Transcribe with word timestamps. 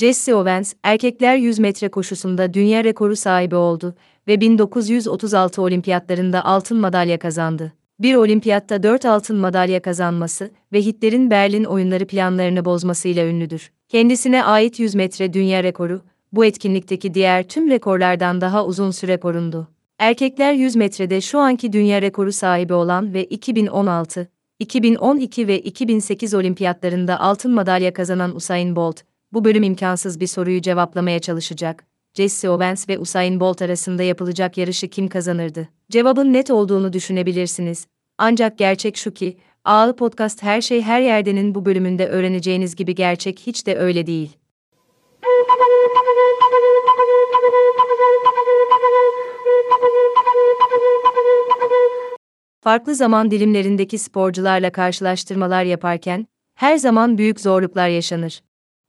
Jesse 0.00 0.34
Owens, 0.34 0.74
erkekler 0.82 1.36
100 1.36 1.58
metre 1.58 1.88
koşusunda 1.88 2.54
dünya 2.54 2.84
rekoru 2.84 3.16
sahibi 3.16 3.54
oldu 3.54 3.94
ve 4.28 4.40
1936 4.40 5.62
olimpiyatlarında 5.62 6.44
altın 6.44 6.78
madalya 6.78 7.18
kazandı. 7.18 7.72
Bir 8.00 8.14
olimpiyatta 8.14 8.82
4 8.82 9.04
altın 9.04 9.36
madalya 9.36 9.82
kazanması 9.82 10.50
ve 10.72 10.82
Hitler'in 10.82 11.30
Berlin 11.30 11.64
oyunları 11.64 12.06
planlarını 12.06 12.64
bozmasıyla 12.64 13.26
ünlüdür. 13.26 13.72
Kendisine 13.88 14.44
ait 14.44 14.80
100 14.80 14.94
metre 14.94 15.32
dünya 15.32 15.62
rekoru, 15.62 16.00
bu 16.32 16.44
etkinlikteki 16.44 17.14
diğer 17.14 17.48
tüm 17.48 17.70
rekorlardan 17.70 18.40
daha 18.40 18.66
uzun 18.66 18.90
süre 18.90 19.16
korundu. 19.16 19.68
Erkekler 19.98 20.52
100 20.52 20.76
metrede 20.76 21.20
şu 21.20 21.38
anki 21.38 21.72
dünya 21.72 22.02
rekoru 22.02 22.32
sahibi 22.32 22.72
olan 22.72 23.14
ve 23.14 23.24
2016, 23.24 24.28
2012 24.58 25.48
ve 25.48 25.60
2008 25.60 26.34
olimpiyatlarında 26.34 27.20
altın 27.20 27.52
madalya 27.52 27.92
kazanan 27.92 28.36
Usain 28.36 28.76
Bolt, 28.76 29.02
bu 29.32 29.44
bölüm 29.44 29.62
imkansız 29.62 30.20
bir 30.20 30.26
soruyu 30.26 30.62
cevaplamaya 30.62 31.18
çalışacak. 31.18 31.84
Jesse 32.14 32.50
Owens 32.50 32.88
ve 32.88 32.98
Usain 32.98 33.40
Bolt 33.40 33.62
arasında 33.62 34.02
yapılacak 34.02 34.58
yarışı 34.58 34.88
kim 34.88 35.08
kazanırdı? 35.08 35.68
Cevabın 35.90 36.32
net 36.32 36.50
olduğunu 36.50 36.92
düşünebilirsiniz. 36.92 37.86
Ancak 38.18 38.58
gerçek 38.58 38.96
şu 38.96 39.14
ki, 39.14 39.36
Ağlı 39.64 39.96
Podcast 39.96 40.42
Her 40.42 40.60
Şey 40.60 40.82
Her 40.82 41.00
Yerde'nin 41.00 41.54
bu 41.54 41.64
bölümünde 41.64 42.08
öğreneceğiniz 42.08 42.76
gibi 42.76 42.94
gerçek 42.94 43.40
hiç 43.40 43.66
de 43.66 43.76
öyle 43.76 44.06
değil. 44.06 44.36
Farklı 52.60 52.94
zaman 52.94 53.30
dilimlerindeki 53.30 53.98
sporcularla 53.98 54.72
karşılaştırmalar 54.72 55.64
yaparken 55.64 56.26
her 56.54 56.76
zaman 56.76 57.18
büyük 57.18 57.40
zorluklar 57.40 57.88
yaşanır. 57.88 58.40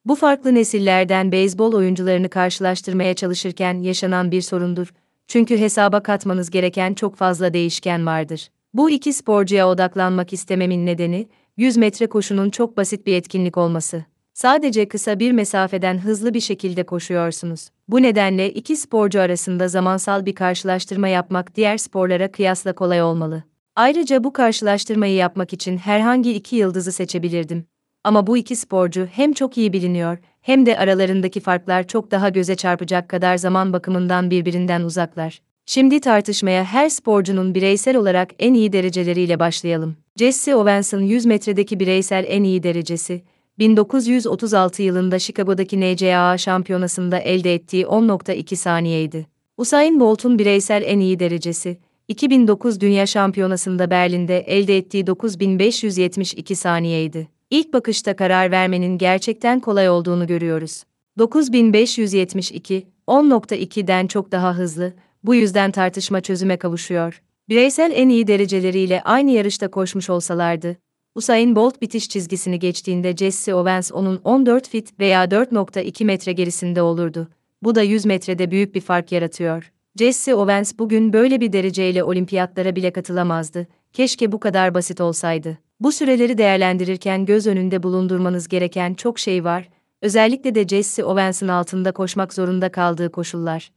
Bu 0.08 0.16
farklı 0.16 0.56
nesillerden 0.56 1.32
beyzbol 1.32 1.74
oyuncularını 1.74 2.30
karşılaştırmaya 2.30 3.14
çalışırken 3.14 3.74
yaşanan 3.82 4.32
bir 4.32 4.42
sorundur. 4.42 4.94
Çünkü 5.28 5.58
hesaba 5.58 6.04
katmanız 6.04 6.50
gereken 6.50 6.94
çok 6.94 7.16
fazla 7.16 7.54
değişken 7.54 8.06
vardır. 8.06 8.50
Bu 8.74 8.90
iki 8.90 9.14
sporcuya 9.14 9.70
odaklanmak 9.70 10.34
istememin 10.34 10.86
nedeni 10.86 11.28
100 11.58 11.78
metre 11.78 12.08
koşunun 12.08 12.50
çok 12.50 12.78
basit 12.78 13.08
bir 13.08 13.14
etkinlik 13.14 13.58
olması. 13.58 14.06
Sadece 14.34 14.88
kısa 14.88 15.20
bir 15.20 15.32
mesafeden 15.32 15.98
hızlı 15.98 16.34
bir 16.34 16.42
şekilde 16.42 16.84
koşuyorsunuz. 16.84 17.70
Bu 17.88 18.02
nedenle 18.02 18.54
iki 18.54 18.76
sporcu 18.76 19.22
arasında 19.22 19.68
zamansal 19.68 20.26
bir 20.26 20.36
karşılaştırma 20.36 21.08
yapmak 21.08 21.56
diğer 21.56 21.78
sporlara 21.78 22.32
kıyasla 22.32 22.74
kolay 22.74 23.02
olmalı. 23.02 23.44
Ayrıca 23.76 24.24
bu 24.24 24.34
karşılaştırmayı 24.34 25.16
yapmak 25.16 25.54
için 25.54 25.78
herhangi 25.78 26.34
iki 26.34 26.56
yıldızı 26.56 26.92
seçebilirdim. 26.92 27.66
Ama 28.04 28.28
bu 28.28 28.38
iki 28.38 28.56
sporcu 28.56 29.08
hem 29.12 29.34
çok 29.34 29.58
iyi 29.58 29.74
biliniyor, 29.74 30.18
hem 30.42 30.66
de 30.66 30.78
aralarındaki 30.78 31.40
farklar 31.40 31.88
çok 31.88 32.12
daha 32.12 32.30
göze 32.30 32.56
çarpacak 32.56 33.10
kadar 33.10 33.38
zaman 33.38 33.74
bakımından 33.74 34.32
birbirinden 34.32 34.82
uzaklar. 34.82 35.42
Şimdi 35.66 36.02
tartışmaya 36.02 36.64
her 36.64 36.90
sporcunun 36.90 37.56
bireysel 37.56 37.96
olarak 37.98 38.30
en 38.40 38.54
iyi 38.54 38.74
dereceleriyle 38.74 39.40
başlayalım. 39.40 39.96
Jesse 40.16 40.56
Owens'ın 40.56 41.02
100 41.02 41.26
metredeki 41.26 41.80
bireysel 41.80 42.26
en 42.28 42.44
iyi 42.44 42.64
derecesi, 42.64 43.22
1936 43.60 44.84
yılında 44.84 45.20
Chicago'daki 45.20 45.82
NCAA 45.82 46.38
şampiyonasında 46.38 47.20
elde 47.20 47.54
ettiği 47.54 47.84
10.2 47.84 48.56
saniyeydi. 48.56 49.28
Usain 49.58 50.00
Bolt'un 50.00 50.40
bireysel 50.40 50.84
en 50.86 51.00
iyi 51.00 51.20
derecesi, 51.20 51.78
2009 52.08 52.82
Dünya 52.82 53.06
Şampiyonası'nda 53.06 53.90
Berlin'de 53.90 54.40
elde 54.40 54.78
ettiği 54.78 55.08
9572 55.08 56.56
saniyeydi. 56.56 57.37
İlk 57.50 57.74
bakışta 57.74 58.16
karar 58.16 58.52
vermenin 58.52 58.98
gerçekten 58.98 59.60
kolay 59.60 59.90
olduğunu 59.90 60.28
görüyoruz. 60.28 60.84
9572, 61.18 62.88
10.2'den 63.08 64.08
çok 64.08 64.32
daha 64.32 64.54
hızlı, 64.54 64.94
bu 65.24 65.36
yüzden 65.36 65.72
tartışma 65.72 66.22
çözüme 66.22 66.58
kavuşuyor. 66.58 67.22
Bireysel 67.50 67.92
en 67.96 68.10
iyi 68.10 68.28
dereceleriyle 68.28 69.02
aynı 69.02 69.32
yarışta 69.32 69.72
koşmuş 69.72 70.10
olsalardı, 70.10 70.78
Usain 71.18 71.56
Bolt 71.56 71.82
bitiş 71.82 72.10
çizgisini 72.10 72.60
geçtiğinde 72.60 73.16
Jesse 73.16 73.56
Owens 73.56 73.92
onun 73.92 74.22
14 74.24 74.70
fit 74.70 75.00
veya 75.00 75.26
4.2 75.26 76.06
metre 76.06 76.32
gerisinde 76.32 76.82
olurdu. 76.82 77.28
Bu 77.64 77.76
da 77.76 77.82
100 77.82 78.06
metrede 78.06 78.52
büyük 78.52 78.76
bir 78.76 78.82
fark 78.82 79.12
yaratıyor. 79.12 79.72
Jesse 80.00 80.36
Owens 80.36 80.74
bugün 80.80 81.14
böyle 81.14 81.42
bir 81.42 81.54
dereceyle 81.54 82.04
olimpiyatlara 82.04 82.76
bile 82.76 82.92
katılamazdı. 82.92 83.68
Keşke 83.94 84.32
bu 84.32 84.40
kadar 84.40 84.74
basit 84.74 85.02
olsaydı. 85.02 85.58
Bu 85.80 85.92
süreleri 85.92 86.38
değerlendirirken 86.38 87.26
göz 87.26 87.48
önünde 87.48 87.84
bulundurmanız 87.84 88.48
gereken 88.48 88.94
çok 88.94 89.20
şey 89.20 89.44
var, 89.44 89.70
özellikle 90.02 90.56
de 90.56 90.68
Jesse 90.68 91.04
Owens'ın 91.04 91.48
altında 91.48 91.92
koşmak 91.92 92.34
zorunda 92.34 92.72
kaldığı 92.72 93.12
koşullar. 93.12 93.72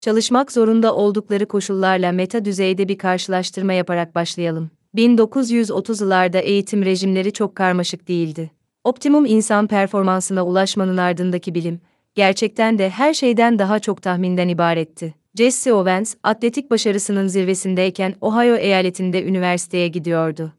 Çalışmak 0.00 0.52
zorunda 0.52 0.94
oldukları 0.94 1.46
koşullarla 1.48 2.12
meta 2.12 2.44
düzeyde 2.44 2.88
bir 2.88 2.98
karşılaştırma 2.98 3.72
yaparak 3.72 4.14
başlayalım. 4.14 4.70
1930'larda 4.96 6.38
eğitim 6.38 6.84
rejimleri 6.84 7.32
çok 7.32 7.56
karmaşık 7.56 8.08
değildi. 8.08 8.50
Optimum 8.84 9.26
insan 9.26 9.66
performansına 9.66 10.46
ulaşmanın 10.46 10.96
ardındaki 10.96 11.54
bilim, 11.54 11.80
gerçekten 12.14 12.78
de 12.78 12.90
her 12.90 13.14
şeyden 13.14 13.58
daha 13.58 13.78
çok 13.78 14.02
tahminden 14.02 14.48
ibaretti. 14.48 15.14
Jesse 15.34 15.72
Owens, 15.72 16.14
atletik 16.22 16.70
başarısının 16.70 17.26
zirvesindeyken 17.26 18.14
Ohio 18.20 18.56
eyaletinde 18.56 19.24
üniversiteye 19.24 19.88
gidiyordu. 19.88 20.52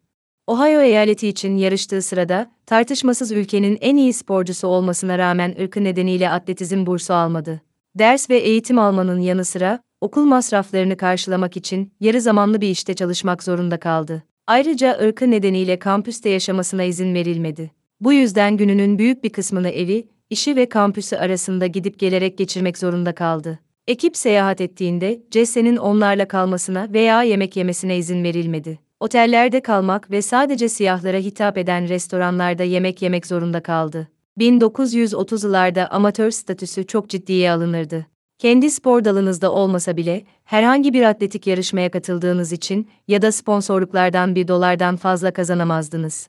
Ohio 0.51 0.81
eyaleti 0.81 1.27
için 1.27 1.57
yarıştığı 1.57 2.01
sırada, 2.01 2.51
tartışmasız 2.65 3.31
ülkenin 3.31 3.77
en 3.81 3.97
iyi 3.97 4.13
sporcusu 4.13 4.67
olmasına 4.67 5.17
rağmen 5.17 5.55
ırkı 5.61 5.83
nedeniyle 5.83 6.29
atletizm 6.29 6.85
bursu 6.85 7.13
almadı. 7.13 7.61
Ders 7.95 8.29
ve 8.29 8.37
eğitim 8.37 8.79
almanın 8.79 9.19
yanı 9.19 9.45
sıra, 9.45 9.79
okul 10.01 10.25
masraflarını 10.25 10.97
karşılamak 10.97 11.57
için 11.57 11.93
yarı 11.99 12.21
zamanlı 12.21 12.61
bir 12.61 12.69
işte 12.69 12.93
çalışmak 12.93 13.43
zorunda 13.43 13.79
kaldı. 13.79 14.23
Ayrıca 14.47 14.99
ırkı 15.01 15.31
nedeniyle 15.31 15.79
kampüste 15.79 16.29
yaşamasına 16.29 16.83
izin 16.83 17.13
verilmedi. 17.13 17.71
Bu 17.99 18.13
yüzden 18.13 18.57
gününün 18.57 18.99
büyük 18.99 19.23
bir 19.23 19.29
kısmını 19.29 19.69
evi, 19.69 20.07
işi 20.29 20.55
ve 20.55 20.69
kampüsü 20.69 21.15
arasında 21.15 21.67
gidip 21.67 21.99
gelerek 21.99 22.37
geçirmek 22.37 22.77
zorunda 22.77 23.15
kaldı. 23.15 23.59
Ekip 23.87 24.17
seyahat 24.17 24.61
ettiğinde 24.61 25.21
Jesse'nin 25.31 25.77
onlarla 25.77 26.27
kalmasına 26.27 26.87
veya 26.93 27.23
yemek 27.23 27.57
yemesine 27.57 27.97
izin 27.97 28.23
verilmedi. 28.23 28.90
Otellerde 29.01 29.61
kalmak 29.61 30.11
ve 30.11 30.21
sadece 30.21 30.69
siyahlara 30.69 31.17
hitap 31.17 31.57
eden 31.57 31.89
restoranlarda 31.89 32.63
yemek 32.63 33.01
yemek 33.01 33.27
zorunda 33.27 33.63
kaldı. 33.63 34.07
1930'larda 34.39 35.87
amatör 35.87 36.31
statüsü 36.31 36.87
çok 36.87 37.09
ciddiye 37.09 37.51
alınırdı. 37.51 38.05
Kendi 38.37 38.69
spor 38.69 39.05
dalınızda 39.05 39.51
olmasa 39.51 39.97
bile, 39.97 40.23
herhangi 40.43 40.93
bir 40.93 41.03
atletik 41.03 41.47
yarışmaya 41.47 41.91
katıldığınız 41.91 42.51
için 42.51 42.89
ya 43.07 43.21
da 43.21 43.31
sponsorluklardan 43.31 44.35
bir 44.35 44.47
dolardan 44.47 44.97
fazla 44.97 45.31
kazanamazdınız. 45.31 46.27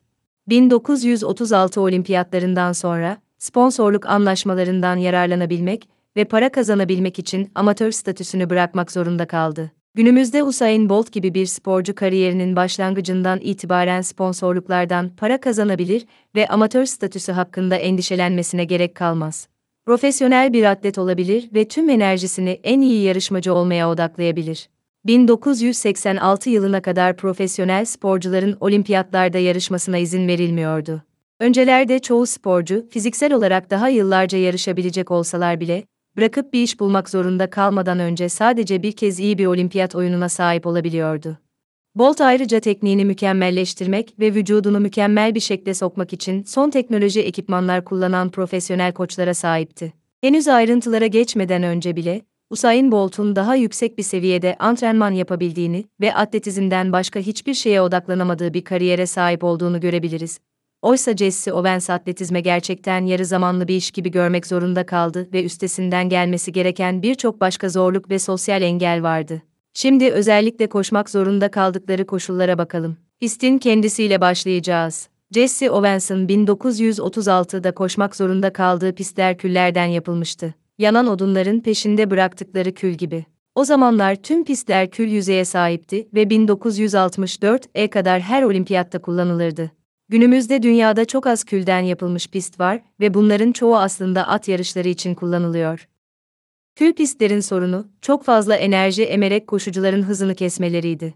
1936 0.49 1.81
olimpiyatlarından 1.81 2.72
sonra, 2.72 3.16
sponsorluk 3.38 4.06
anlaşmalarından 4.06 4.97
yararlanabilmek 4.97 5.88
ve 6.16 6.25
para 6.25 6.53
kazanabilmek 6.53 7.19
için 7.19 7.50
amatör 7.55 7.91
statüsünü 7.91 8.50
bırakmak 8.50 8.93
zorunda 8.93 9.27
kaldı. 9.27 9.71
Günümüzde 9.95 10.43
Usain 10.43 10.89
Bolt 10.89 11.13
gibi 11.13 11.35
bir 11.35 11.47
sporcu 11.47 11.95
kariyerinin 11.95 12.57
başlangıcından 12.57 13.41
itibaren 13.43 14.01
sponsorluklardan 14.01 15.11
para 15.17 15.41
kazanabilir 15.41 16.07
ve 16.35 16.49
amatör 16.49 16.85
statüsü 16.85 17.33
hakkında 17.33 17.77
endişelenmesine 17.77 18.65
gerek 18.65 18.95
kalmaz. 18.95 19.49
Profesyonel 19.87 20.53
bir 20.53 20.65
atlet 20.65 20.99
olabilir 20.99 21.49
ve 21.55 21.69
tüm 21.69 21.91
enerjisini 21.91 22.61
en 22.65 22.81
iyi 22.81 23.03
yarışmacı 23.03 23.55
olmaya 23.55 23.91
odaklayabilir. 23.91 24.69
1986 25.07 26.51
yılına 26.51 26.83
kadar 26.83 27.17
profesyonel 27.17 27.85
sporcuların 27.85 28.57
olimpiyatlarda 28.61 29.39
yarışmasına 29.39 29.99
izin 29.99 30.29
verilmiyordu. 30.29 31.03
Öncelerde 31.41 31.99
çoğu 31.99 32.27
sporcu 32.27 32.87
fiziksel 32.91 33.33
olarak 33.33 33.71
daha 33.71 33.89
yıllarca 33.89 34.39
yarışabilecek 34.39 35.11
olsalar 35.11 35.61
bile 35.61 35.85
bırakıp 36.17 36.53
bir 36.53 36.62
iş 36.62 36.81
bulmak 36.81 37.11
zorunda 37.11 37.50
kalmadan 37.50 37.99
önce 37.99 38.29
sadece 38.29 38.82
bir 38.82 38.93
kez 38.93 39.19
iyi 39.19 39.38
bir 39.38 39.47
olimpiyat 39.47 39.94
oyununa 39.94 40.29
sahip 40.29 40.67
olabiliyordu. 40.67 41.38
Bolt 41.94 42.20
ayrıca 42.20 42.61
tekniğini 42.61 43.05
mükemmelleştirmek 43.05 44.14
ve 44.20 44.35
vücudunu 44.35 44.81
mükemmel 44.81 45.35
bir 45.35 45.41
şekilde 45.41 45.75
sokmak 45.75 46.12
için 46.12 46.43
son 46.43 46.70
teknoloji 46.70 47.23
ekipmanlar 47.23 47.85
kullanan 47.85 48.31
profesyonel 48.31 48.93
koçlara 48.93 49.35
sahipti. 49.35 49.93
Henüz 50.20 50.49
ayrıntılara 50.49 51.06
geçmeden 51.06 51.62
önce 51.62 51.97
bile, 51.97 52.23
Usain 52.50 52.93
Bolt'un 52.93 53.37
daha 53.37 53.55
yüksek 53.55 53.99
bir 53.99 54.03
seviyede 54.03 54.56
antrenman 54.59 55.11
yapabildiğini 55.11 55.85
ve 56.00 56.14
atletizmden 56.14 56.93
başka 56.93 57.20
hiçbir 57.20 57.55
şeye 57.55 57.82
odaklanamadığı 57.82 58.55
bir 58.55 58.64
kariyere 58.64 59.06
sahip 59.06 59.44
olduğunu 59.44 59.81
görebiliriz. 59.81 60.41
Oysa 60.82 61.17
Jesse 61.17 61.52
Owens 61.52 61.90
atletizme 61.90 62.40
gerçekten 62.40 63.06
yarı 63.06 63.25
zamanlı 63.25 63.69
bir 63.69 63.76
iş 63.76 63.90
gibi 63.90 64.11
görmek 64.11 64.46
zorunda 64.46 64.87
kaldı 64.87 65.29
ve 65.32 65.44
üstesinden 65.44 66.08
gelmesi 66.08 66.52
gereken 66.52 67.02
birçok 67.02 67.40
başka 67.40 67.69
zorluk 67.69 68.11
ve 68.11 68.19
sosyal 68.19 68.62
engel 68.62 69.02
vardı. 69.02 69.43
Şimdi 69.75 70.11
özellikle 70.11 70.69
koşmak 70.69 71.11
zorunda 71.11 71.50
kaldıkları 71.50 72.06
koşullara 72.06 72.58
bakalım. 72.58 72.96
Pistin 73.20 73.58
kendisiyle 73.58 74.20
başlayacağız. 74.20 75.08
Jesse 75.34 75.70
Owens'ın 75.70 76.26
1936'da 76.29 77.75
koşmak 77.75 78.17
zorunda 78.17 78.52
kaldığı 78.52 78.94
pistler 78.94 79.38
küllerden 79.38 79.87
yapılmıştı. 79.87 80.55
Yanan 80.78 81.06
odunların 81.06 81.61
peşinde 81.61 82.11
bıraktıkları 82.11 82.75
kül 82.75 82.93
gibi. 82.93 83.25
O 83.55 83.64
zamanlar 83.64 84.14
tüm 84.14 84.44
pistler 84.44 84.90
kül 84.90 85.08
yüzeye 85.08 85.44
sahipti 85.44 86.08
ve 86.14 86.23
1964'e 86.23 87.90
kadar 87.90 88.20
her 88.20 88.43
olimpiyatta 88.43 89.02
kullanılırdı. 89.02 89.81
Günümüzde 90.12 90.62
dünyada 90.62 91.05
çok 91.05 91.26
az 91.26 91.44
külden 91.44 91.81
yapılmış 91.81 92.26
pist 92.29 92.61
var 92.61 92.82
ve 93.00 93.14
bunların 93.14 93.53
çoğu 93.53 93.76
aslında 93.76 94.29
at 94.29 94.49
yarışları 94.49 94.88
için 94.88 95.14
kullanılıyor. 95.14 95.88
Kül 96.76 96.93
pistlerin 96.93 97.41
sorunu, 97.41 97.88
çok 98.03 98.25
fazla 98.25 98.56
enerji 98.56 99.05
emerek 99.05 99.47
koşucuların 99.47 100.03
hızını 100.03 100.35
kesmeleriydi. 100.35 101.14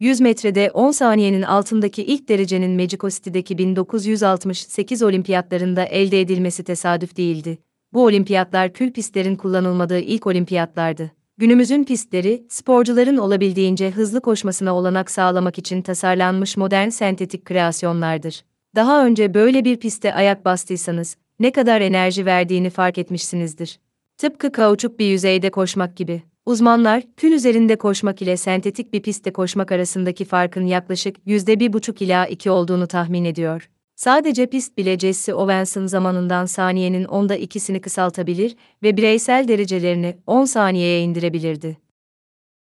100 0.00 0.20
metrede 0.20 0.70
10 0.70 0.90
saniyenin 0.90 1.42
altındaki 1.42 2.04
ilk 2.04 2.28
derecenin 2.28 2.70
Mexico 2.70 3.10
City'deki 3.10 3.58
1968 3.58 5.02
olimpiyatlarında 5.02 5.84
elde 5.84 6.20
edilmesi 6.20 6.64
tesadüf 6.64 7.16
değildi. 7.16 7.58
Bu 7.92 8.04
olimpiyatlar 8.04 8.72
kül 8.72 8.92
pistlerin 8.92 9.36
kullanılmadığı 9.36 10.00
ilk 10.00 10.26
olimpiyatlardı. 10.26 11.10
Günümüzün 11.38 11.84
pistleri, 11.84 12.46
sporcuların 12.48 13.16
olabildiğince 13.16 13.90
hızlı 13.90 14.20
koşmasına 14.20 14.74
olanak 14.74 15.10
sağlamak 15.10 15.58
için 15.58 15.82
tasarlanmış 15.82 16.56
modern 16.56 16.88
sentetik 16.88 17.44
kreasyonlardır. 17.44 18.44
Daha 18.74 19.06
önce 19.06 19.34
böyle 19.34 19.64
bir 19.64 19.76
piste 19.76 20.14
ayak 20.14 20.44
bastıysanız, 20.44 21.16
ne 21.40 21.52
kadar 21.52 21.80
enerji 21.80 22.26
verdiğini 22.26 22.70
fark 22.70 22.98
etmişsinizdir. 22.98 23.78
Tıpkı 24.18 24.52
kauçuk 24.52 24.98
bir 24.98 25.06
yüzeyde 25.06 25.50
koşmak 25.50 25.96
gibi. 25.96 26.22
Uzmanlar, 26.46 27.02
kül 27.16 27.32
üzerinde 27.32 27.76
koşmak 27.76 28.22
ile 28.22 28.36
sentetik 28.36 28.92
bir 28.92 29.02
pistte 29.02 29.32
koşmak 29.32 29.72
arasındaki 29.72 30.24
farkın 30.24 30.66
yaklaşık 30.66 31.16
%1,5 31.26 32.04
ila 32.04 32.26
2 32.26 32.50
olduğunu 32.50 32.86
tahmin 32.86 33.24
ediyor. 33.24 33.68
Sadece 33.96 34.46
pist 34.46 34.78
bile 34.78 34.98
Jesse 34.98 35.34
Owens'ın 35.34 35.86
zamanından 35.86 36.46
saniyenin 36.46 37.04
onda 37.04 37.36
ikisini 37.36 37.80
kısaltabilir 37.80 38.56
ve 38.82 38.96
bireysel 38.96 39.48
derecelerini 39.48 40.16
10 40.26 40.44
saniyeye 40.44 41.02
indirebilirdi. 41.02 41.76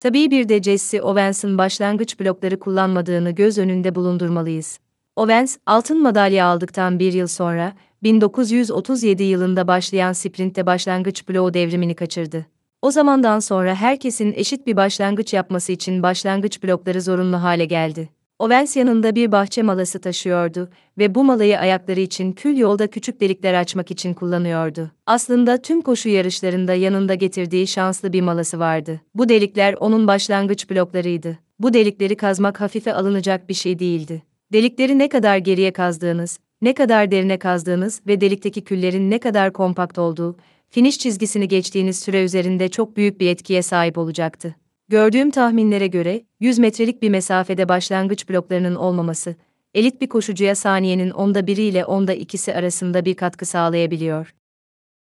Tabii 0.00 0.30
bir 0.30 0.48
de 0.48 0.62
Jesse 0.62 1.02
Owens'ın 1.02 1.58
başlangıç 1.58 2.20
blokları 2.20 2.58
kullanmadığını 2.60 3.30
göz 3.30 3.58
önünde 3.58 3.94
bulundurmalıyız. 3.94 4.78
Owens, 5.16 5.56
altın 5.66 6.02
madalya 6.02 6.46
aldıktan 6.46 6.98
bir 6.98 7.12
yıl 7.12 7.26
sonra, 7.26 7.72
1937 8.02 9.22
yılında 9.22 9.68
başlayan 9.68 10.12
sprintte 10.12 10.66
başlangıç 10.66 11.28
bloğu 11.28 11.54
devrimini 11.54 11.94
kaçırdı. 11.94 12.46
O 12.82 12.90
zamandan 12.90 13.40
sonra 13.40 13.74
herkesin 13.74 14.32
eşit 14.36 14.66
bir 14.66 14.76
başlangıç 14.76 15.34
yapması 15.34 15.72
için 15.72 16.02
başlangıç 16.02 16.62
blokları 16.62 17.02
zorunlu 17.02 17.42
hale 17.42 17.64
geldi. 17.64 18.17
Owens 18.38 18.76
yanında 18.76 19.14
bir 19.14 19.32
bahçe 19.32 19.62
malası 19.62 20.00
taşıyordu 20.00 20.70
ve 20.98 21.14
bu 21.14 21.24
malayı 21.24 21.58
ayakları 21.58 22.00
için 22.00 22.32
kül 22.32 22.56
yolda 22.56 22.86
küçük 22.86 23.20
delikler 23.20 23.54
açmak 23.54 23.90
için 23.90 24.14
kullanıyordu. 24.14 24.90
Aslında 25.06 25.62
tüm 25.62 25.80
koşu 25.80 26.08
yarışlarında 26.08 26.74
yanında 26.74 27.14
getirdiği 27.14 27.66
şanslı 27.66 28.12
bir 28.12 28.20
malası 28.20 28.58
vardı. 28.58 29.00
Bu 29.14 29.28
delikler 29.28 29.74
onun 29.74 30.06
başlangıç 30.06 30.70
bloklarıydı. 30.70 31.38
Bu 31.58 31.74
delikleri 31.74 32.16
kazmak 32.16 32.60
hafife 32.60 32.94
alınacak 32.94 33.48
bir 33.48 33.54
şey 33.54 33.78
değildi. 33.78 34.22
Delikleri 34.52 34.98
ne 34.98 35.08
kadar 35.08 35.36
geriye 35.38 35.72
kazdığınız, 35.72 36.38
ne 36.62 36.74
kadar 36.74 37.10
derine 37.10 37.38
kazdığınız 37.38 38.00
ve 38.06 38.20
delikteki 38.20 38.64
küllerin 38.64 39.10
ne 39.10 39.18
kadar 39.18 39.52
kompakt 39.52 39.98
olduğu, 39.98 40.36
finish 40.70 40.98
çizgisini 40.98 41.48
geçtiğiniz 41.48 41.98
süre 41.98 42.24
üzerinde 42.24 42.68
çok 42.68 42.96
büyük 42.96 43.20
bir 43.20 43.30
etkiye 43.30 43.62
sahip 43.62 43.98
olacaktı. 43.98 44.54
Gördüğüm 44.90 45.30
tahminlere 45.30 45.86
göre, 45.86 46.24
100 46.40 46.58
metrelik 46.58 47.02
bir 47.02 47.10
mesafede 47.10 47.68
başlangıç 47.68 48.28
bloklarının 48.28 48.74
olmaması, 48.74 49.34
elit 49.74 50.00
bir 50.00 50.08
koşucuya 50.08 50.54
saniyenin 50.54 51.10
onda 51.10 51.46
biri 51.46 51.62
ile 51.62 51.84
onda 51.84 52.12
ikisi 52.12 52.54
arasında 52.54 53.04
bir 53.04 53.14
katkı 53.14 53.46
sağlayabiliyor. 53.46 54.34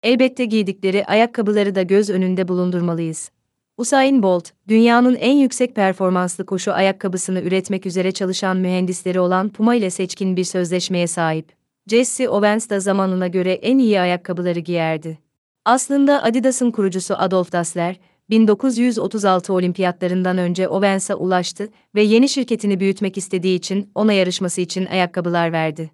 Elbette 0.03 0.45
giydikleri 0.45 1.05
ayakkabıları 1.05 1.75
da 1.75 1.83
göz 1.83 2.11
önünde 2.11 2.49
bulundurmalıyız. 2.49 3.31
Usain 3.77 4.23
Bolt, 4.23 4.51
dünyanın 4.69 5.15
en 5.15 5.37
yüksek 5.37 5.75
performanslı 5.75 6.47
koşu 6.47 6.73
ayakkabısını 6.73 7.41
üretmek 7.41 7.87
üzere 7.87 8.13
çalışan 8.13 8.57
mühendisleri 8.57 9.21
olan 9.21 9.49
Puma 9.49 9.75
ile 9.75 9.91
seçkin 9.91 10.37
bir 10.37 10.45
sözleşmeye 10.45 11.07
sahip. 11.07 11.53
Jesse 11.87 12.29
Owens 12.29 12.71
da 12.71 12.81
zamanına 12.81 13.27
göre 13.27 13.53
en 13.53 13.79
iyi 13.79 14.01
ayakkabıları 14.01 14.61
giyerdi. 14.61 15.19
Aslında 15.65 16.23
Adidas'ın 16.23 16.71
kurucusu 16.71 17.15
Adolf 17.15 17.53
Dassler, 17.53 17.97
1936 18.31 19.53
olimpiyatlarından 19.53 20.39
önce 20.39 20.69
Owens'a 20.69 21.15
ulaştı 21.15 21.69
ve 21.95 22.03
yeni 22.03 22.29
şirketini 22.29 22.81
büyütmek 22.81 23.19
istediği 23.19 23.57
için 23.57 23.91
ona 23.95 24.13
yarışması 24.13 24.61
için 24.61 24.87
ayakkabılar 24.87 25.53
verdi. 25.53 25.91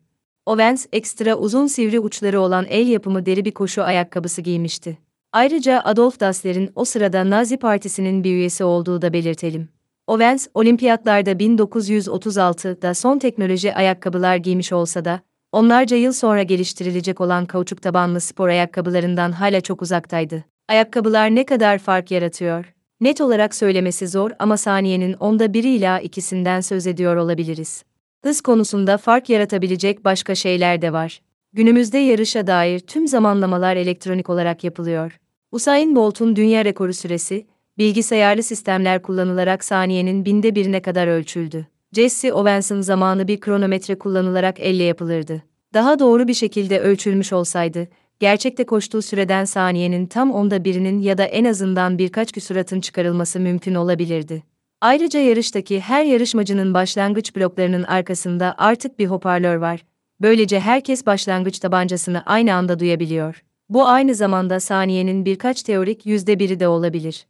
Owens, 0.46 0.86
ekstra 0.92 1.36
uzun 1.36 1.66
sivri 1.66 2.00
uçları 2.00 2.40
olan 2.40 2.66
el 2.68 2.88
yapımı 2.88 3.26
deri 3.26 3.44
bir 3.44 3.50
koşu 3.50 3.82
ayakkabısı 3.82 4.42
giymişti. 4.42 4.98
Ayrıca 5.32 5.80
Adolf 5.84 6.20
Dassler'in 6.20 6.70
o 6.74 6.84
sırada 6.84 7.30
Nazi 7.30 7.56
Partisi'nin 7.56 8.24
bir 8.24 8.32
üyesi 8.32 8.64
olduğu 8.64 9.02
da 9.02 9.12
belirtelim. 9.12 9.68
Owens, 10.06 10.46
olimpiyatlarda 10.54 11.32
1936'da 11.32 12.94
son 12.94 13.18
teknoloji 13.18 13.74
ayakkabılar 13.74 14.36
giymiş 14.36 14.72
olsa 14.72 15.04
da, 15.04 15.20
onlarca 15.52 15.96
yıl 15.96 16.12
sonra 16.12 16.42
geliştirilecek 16.42 17.20
olan 17.20 17.46
kauçuk 17.46 17.82
tabanlı 17.82 18.20
spor 18.20 18.48
ayakkabılarından 18.48 19.32
hala 19.32 19.60
çok 19.60 19.82
uzaktaydı. 19.82 20.49
Ayakkabılar 20.70 21.34
ne 21.34 21.46
kadar 21.46 21.78
fark 21.78 22.10
yaratıyor? 22.10 22.74
Net 23.00 23.20
olarak 23.20 23.54
söylemesi 23.54 24.08
zor 24.08 24.30
ama 24.38 24.56
saniyenin 24.56 25.12
onda 25.12 25.54
biri 25.54 25.68
ila 25.68 26.00
ikisinden 26.00 26.60
söz 26.60 26.86
ediyor 26.86 27.16
olabiliriz. 27.16 27.84
Hız 28.22 28.40
konusunda 28.40 28.98
fark 28.98 29.30
yaratabilecek 29.30 30.04
başka 30.04 30.34
şeyler 30.34 30.82
de 30.82 30.92
var. 30.92 31.20
Günümüzde 31.52 31.98
yarışa 31.98 32.46
dair 32.46 32.80
tüm 32.80 33.08
zamanlamalar 33.08 33.76
elektronik 33.76 34.30
olarak 34.30 34.64
yapılıyor. 34.64 35.18
Usain 35.52 35.96
Bolt'un 35.96 36.36
dünya 36.36 36.64
rekoru 36.64 36.94
süresi, 36.94 37.46
bilgisayarlı 37.78 38.42
sistemler 38.42 39.02
kullanılarak 39.02 39.64
saniyenin 39.64 40.24
binde 40.24 40.54
birine 40.54 40.82
kadar 40.82 41.06
ölçüldü. 41.06 41.66
Jesse 41.92 42.32
Owens'ın 42.32 42.80
zamanı 42.80 43.28
bir 43.28 43.40
kronometre 43.40 43.98
kullanılarak 43.98 44.60
elle 44.60 44.82
yapılırdı. 44.82 45.42
Daha 45.74 45.98
doğru 45.98 46.28
bir 46.28 46.34
şekilde 46.34 46.80
ölçülmüş 46.80 47.32
olsaydı, 47.32 47.88
gerçekte 48.20 48.66
koştuğu 48.66 49.02
süreden 49.02 49.44
saniyenin 49.44 50.06
tam 50.06 50.30
onda 50.30 50.64
birinin 50.64 50.98
ya 50.98 51.18
da 51.18 51.24
en 51.24 51.44
azından 51.44 51.98
birkaç 51.98 52.32
küsuratın 52.32 52.80
çıkarılması 52.80 53.40
mümkün 53.40 53.74
olabilirdi. 53.74 54.42
Ayrıca 54.80 55.20
yarıştaki 55.20 55.80
her 55.80 56.04
yarışmacının 56.04 56.74
başlangıç 56.74 57.36
bloklarının 57.36 57.82
arkasında 57.82 58.54
artık 58.58 58.98
bir 58.98 59.06
hoparlör 59.06 59.56
var. 59.56 59.84
Böylece 60.20 60.60
herkes 60.60 61.06
başlangıç 61.06 61.58
tabancasını 61.58 62.22
aynı 62.26 62.54
anda 62.54 62.78
duyabiliyor. 62.78 63.42
Bu 63.68 63.86
aynı 63.86 64.14
zamanda 64.14 64.60
saniyenin 64.60 65.24
birkaç 65.24 65.62
teorik 65.62 66.06
yüzde 66.06 66.38
biri 66.38 66.60
de 66.60 66.68
olabilir. 66.68 67.26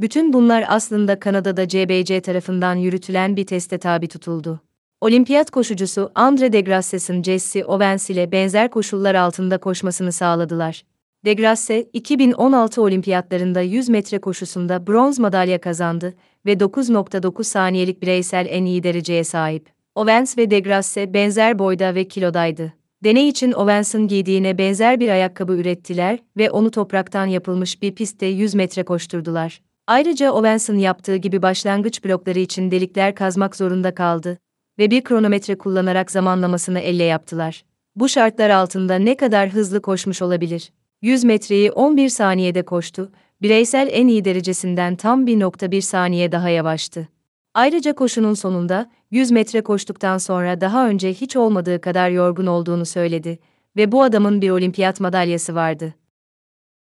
Bütün 0.00 0.32
bunlar 0.32 0.64
aslında 0.68 1.20
Kanada'da 1.20 1.68
CBC 1.68 2.20
tarafından 2.20 2.74
yürütülen 2.74 3.36
bir 3.36 3.46
teste 3.46 3.78
tabi 3.78 4.08
tutuldu. 4.08 4.60
Olimpiyat 5.00 5.50
koşucusu 5.50 6.10
Andre 6.14 6.52
Degrasses'in 6.52 7.22
Jesse 7.22 7.64
Owens 7.64 8.10
ile 8.10 8.32
benzer 8.32 8.70
koşullar 8.70 9.14
altında 9.14 9.58
koşmasını 9.58 10.12
sağladılar. 10.12 10.82
Degrasse, 11.24 11.82
2016 11.92 12.82
olimpiyatlarında 12.82 13.60
100 13.60 13.88
metre 13.88 14.18
koşusunda 14.18 14.86
bronz 14.86 15.18
madalya 15.18 15.60
kazandı 15.60 16.14
ve 16.46 16.52
9.9 16.52 17.44
saniyelik 17.44 18.02
bireysel 18.02 18.46
en 18.50 18.64
iyi 18.64 18.82
dereceye 18.82 19.24
sahip. 19.24 19.68
Owens 19.94 20.38
ve 20.38 20.50
Degrasse 20.50 21.14
benzer 21.14 21.58
boyda 21.58 21.94
ve 21.94 22.08
kilodaydı. 22.08 22.72
Deney 23.04 23.28
için 23.28 23.52
Owens'ın 23.52 24.08
giydiğine 24.08 24.58
benzer 24.58 25.00
bir 25.00 25.08
ayakkabı 25.08 25.52
ürettiler 25.52 26.18
ve 26.36 26.50
onu 26.50 26.70
topraktan 26.70 27.26
yapılmış 27.26 27.82
bir 27.82 27.94
pistte 27.94 28.26
100 28.26 28.54
metre 28.54 28.84
koşturdular. 28.84 29.60
Ayrıca 29.86 30.32
Owens'ın 30.32 30.78
yaptığı 30.78 31.16
gibi 31.16 31.42
başlangıç 31.42 32.04
blokları 32.04 32.38
için 32.38 32.70
delikler 32.70 33.14
kazmak 33.14 33.56
zorunda 33.56 33.94
kaldı 33.94 34.38
ve 34.78 34.90
bir 34.90 35.04
kronometre 35.04 35.58
kullanarak 35.58 36.10
zamanlamasını 36.10 36.78
elle 36.78 37.04
yaptılar. 37.04 37.64
Bu 37.96 38.08
şartlar 38.08 38.50
altında 38.50 38.94
ne 38.94 39.16
kadar 39.16 39.48
hızlı 39.48 39.82
koşmuş 39.82 40.22
olabilir? 40.22 40.72
100 41.02 41.24
metreyi 41.24 41.72
11 41.72 42.08
saniyede 42.08 42.62
koştu, 42.62 43.12
bireysel 43.42 43.88
en 43.92 44.06
iyi 44.06 44.24
derecesinden 44.24 44.96
tam 44.96 45.26
1.1 45.26 45.80
saniye 45.80 46.32
daha 46.32 46.48
yavaştı. 46.48 47.08
Ayrıca 47.54 47.92
koşunun 47.92 48.34
sonunda 48.34 48.90
100 49.10 49.30
metre 49.30 49.60
koştuktan 49.60 50.18
sonra 50.18 50.60
daha 50.60 50.88
önce 50.88 51.12
hiç 51.12 51.36
olmadığı 51.36 51.80
kadar 51.80 52.10
yorgun 52.10 52.46
olduğunu 52.46 52.86
söyledi 52.86 53.38
ve 53.76 53.92
bu 53.92 54.02
adamın 54.02 54.42
bir 54.42 54.50
olimpiyat 54.50 55.00
madalyası 55.00 55.54
vardı. 55.54 55.94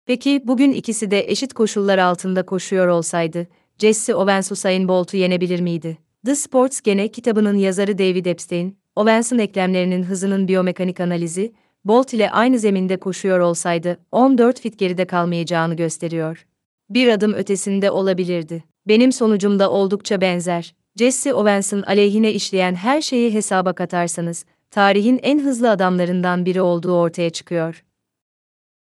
Peki 0.05 0.41
bugün 0.45 0.71
ikisi 0.71 1.11
de 1.11 1.31
eşit 1.31 1.53
koşullar 1.53 1.97
altında 1.97 2.45
koşuyor 2.45 2.87
olsaydı, 2.87 3.47
Jesse 3.77 4.15
Owens 4.15 4.51
Usain 4.51 4.87
Bolt'u 4.87 5.17
yenebilir 5.17 5.59
miydi? 5.59 6.06
The 6.27 6.35
Sports 6.35 6.81
Gene 6.81 7.07
kitabının 7.07 7.57
yazarı 7.57 7.97
David 7.97 8.25
Epstein, 8.25 8.77
Owens'ın 8.95 9.39
eklemlerinin 9.39 10.03
hızının 10.03 10.47
biyomekanik 10.47 10.99
analizi, 10.99 11.53
Bolt 11.85 12.13
ile 12.13 12.31
aynı 12.31 12.59
zeminde 12.59 12.97
koşuyor 12.97 13.39
olsaydı 13.39 13.97
14 14.11 14.59
fit 14.61 14.79
geride 14.79 15.07
kalmayacağını 15.07 15.75
gösteriyor. 15.75 16.45
Bir 16.89 17.07
adım 17.07 17.33
ötesinde 17.33 17.91
olabilirdi. 17.91 18.63
Benim 18.87 19.11
sonucum 19.11 19.59
da 19.59 19.71
oldukça 19.71 20.21
benzer. 20.21 20.75
Jesse 20.95 21.33
Owens'ın 21.33 21.81
aleyhine 21.81 22.33
işleyen 22.33 22.75
her 22.75 23.01
şeyi 23.01 23.33
hesaba 23.33 23.73
katarsanız, 23.73 24.45
tarihin 24.71 25.19
en 25.23 25.39
hızlı 25.39 25.69
adamlarından 25.71 26.45
biri 26.45 26.61
olduğu 26.61 26.93
ortaya 26.93 27.29
çıkıyor. 27.29 27.83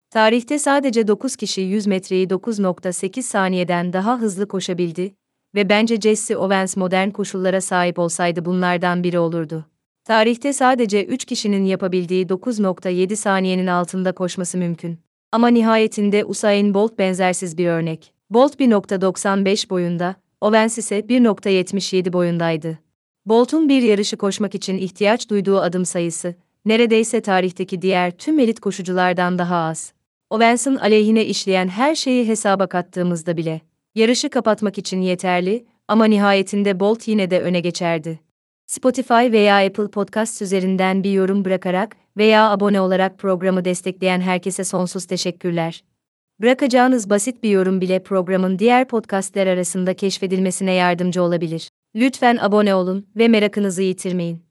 Tarihte 0.09 0.59
sadece 0.59 1.07
9 1.07 1.35
kişi 1.35 1.61
100 1.61 1.87
metreyi 1.87 2.27
9.8 2.27 3.21
saniyeden 3.21 3.93
daha 3.93 4.19
hızlı 4.19 4.47
koşabildi 4.47 5.13
ve 5.57 5.69
bence 5.69 6.01
Jesse 6.01 6.37
Owens 6.37 6.77
modern 6.77 7.09
koşullara 7.09 7.61
sahip 7.61 7.99
olsaydı 7.99 8.45
bunlardan 8.45 9.03
biri 9.03 9.19
olurdu. 9.19 9.65
Tarihte 10.03 10.53
sadece 10.53 11.05
3 11.05 11.25
kişinin 11.25 11.65
yapabildiği 11.65 12.25
9.7 12.25 13.15
saniyenin 13.15 13.67
altında 13.67 14.11
koşması 14.11 14.57
mümkün. 14.57 14.99
Ama 15.31 15.47
nihayetinde 15.47 16.25
Usain 16.25 16.73
Bolt 16.73 16.99
benzersiz 16.99 17.57
bir 17.57 17.67
örnek. 17.67 18.13
Bolt 18.29 18.59
1.95 18.59 19.69
boyunda, 19.69 20.15
Owens 20.41 20.77
ise 20.77 20.99
1.77 20.99 22.13
boyundaydı. 22.13 22.79
Bolt'un 23.25 23.69
bir 23.69 23.81
yarışı 23.81 24.17
koşmak 24.17 24.55
için 24.55 24.77
ihtiyaç 24.77 25.29
duyduğu 25.29 25.59
adım 25.59 25.85
sayısı, 25.85 26.35
neredeyse 26.65 27.21
tarihteki 27.21 27.81
diğer 27.81 28.11
tüm 28.11 28.39
elit 28.39 28.59
koşuculardan 28.59 29.39
daha 29.39 29.55
az. 29.55 29.93
Owens'ın 30.29 30.75
aleyhine 30.75 31.25
işleyen 31.25 31.67
her 31.67 31.95
şeyi 31.95 32.27
hesaba 32.27 32.67
kattığımızda 32.67 33.37
bile, 33.37 33.61
yarışı 33.97 34.29
kapatmak 34.29 34.77
için 34.77 35.01
yeterli 35.01 35.65
ama 35.87 36.05
nihayetinde 36.05 36.79
Bolt 36.79 37.07
yine 37.07 37.29
de 37.29 37.41
öne 37.41 37.59
geçerdi. 37.59 38.19
Spotify 38.65 39.13
veya 39.13 39.65
Apple 39.65 39.87
Podcast 39.87 40.41
üzerinden 40.41 41.03
bir 41.03 41.11
yorum 41.11 41.45
bırakarak 41.45 41.95
veya 42.17 42.49
abone 42.49 42.81
olarak 42.81 43.19
programı 43.19 43.65
destekleyen 43.65 44.21
herkese 44.21 44.63
sonsuz 44.63 45.05
teşekkürler. 45.05 45.83
Bırakacağınız 46.41 47.09
basit 47.09 47.43
bir 47.43 47.49
yorum 47.49 47.81
bile 47.81 48.03
programın 48.03 48.59
diğer 48.59 48.87
podcastler 48.87 49.47
arasında 49.47 49.93
keşfedilmesine 49.93 50.73
yardımcı 50.73 51.23
olabilir. 51.23 51.69
Lütfen 51.95 52.37
abone 52.37 52.75
olun 52.75 53.07
ve 53.15 53.27
merakınızı 53.27 53.81
yitirmeyin. 53.81 54.47